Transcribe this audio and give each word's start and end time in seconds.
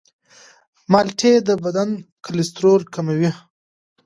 مالټې 0.91 1.33
د 1.47 1.49
بدن 1.63 1.89
کلسترول 2.25 2.81
کموي. 2.93 3.31